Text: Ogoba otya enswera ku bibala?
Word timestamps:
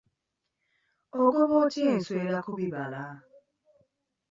Ogoba 1.21 1.55
otya 1.63 1.83
enswera 1.93 2.37
ku 2.45 2.51
bibala? 2.57 3.03